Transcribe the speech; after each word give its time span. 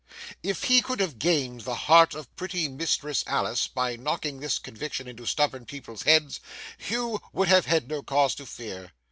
If 0.41 0.63
he 0.63 0.81
could 0.81 0.99
have 0.99 1.19
gained 1.19 1.61
the 1.61 1.75
heart 1.75 2.15
of 2.15 2.35
pretty 2.35 2.67
Mistress 2.67 3.23
Alice 3.27 3.67
by 3.67 3.95
knocking 3.97 4.39
this 4.39 4.57
conviction 4.57 5.07
into 5.07 5.27
stubborn 5.27 5.67
people's 5.67 6.01
heads, 6.01 6.39
Hugh 6.79 7.21
would 7.33 7.49
have 7.49 7.67
had 7.67 7.87
no 7.87 8.01
cause 8.01 8.33
to 8.33 8.47
fear. 8.47 8.93